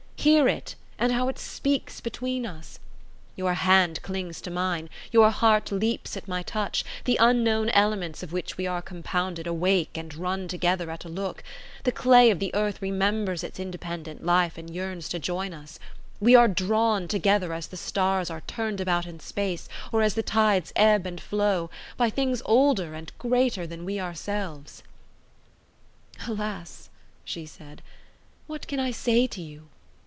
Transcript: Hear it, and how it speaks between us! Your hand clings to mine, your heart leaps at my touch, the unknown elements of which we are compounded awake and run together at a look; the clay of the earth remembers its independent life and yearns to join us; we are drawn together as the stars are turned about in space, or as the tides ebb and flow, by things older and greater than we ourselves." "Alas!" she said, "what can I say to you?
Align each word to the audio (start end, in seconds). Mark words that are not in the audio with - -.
Hear 0.17 0.47
it, 0.47 0.75
and 0.99 1.11
how 1.11 1.29
it 1.29 1.39
speaks 1.39 1.99
between 1.99 2.45
us! 2.45 2.77
Your 3.35 3.55
hand 3.55 3.99
clings 4.03 4.39
to 4.41 4.51
mine, 4.51 4.87
your 5.11 5.31
heart 5.31 5.71
leaps 5.71 6.15
at 6.15 6.27
my 6.27 6.43
touch, 6.43 6.85
the 7.05 7.17
unknown 7.19 7.69
elements 7.69 8.21
of 8.21 8.31
which 8.31 8.55
we 8.55 8.67
are 8.67 8.83
compounded 8.83 9.47
awake 9.47 9.97
and 9.97 10.13
run 10.13 10.47
together 10.47 10.91
at 10.91 11.05
a 11.05 11.09
look; 11.09 11.43
the 11.85 11.91
clay 11.91 12.29
of 12.29 12.37
the 12.37 12.53
earth 12.53 12.83
remembers 12.83 13.43
its 13.43 13.59
independent 13.59 14.23
life 14.23 14.59
and 14.59 14.69
yearns 14.69 15.09
to 15.09 15.17
join 15.17 15.55
us; 15.55 15.79
we 16.19 16.35
are 16.35 16.47
drawn 16.47 17.07
together 17.07 17.51
as 17.51 17.65
the 17.65 17.75
stars 17.75 18.29
are 18.29 18.41
turned 18.41 18.79
about 18.79 19.07
in 19.07 19.19
space, 19.19 19.67
or 19.91 20.03
as 20.03 20.13
the 20.13 20.21
tides 20.21 20.71
ebb 20.75 21.07
and 21.07 21.19
flow, 21.19 21.67
by 21.97 22.11
things 22.11 22.43
older 22.45 22.93
and 22.93 23.11
greater 23.17 23.65
than 23.65 23.85
we 23.85 23.99
ourselves." 23.99 24.83
"Alas!" 26.27 26.91
she 27.25 27.43
said, 27.47 27.81
"what 28.45 28.67
can 28.67 28.79
I 28.79 28.91
say 28.91 29.25
to 29.25 29.41
you? 29.41 29.67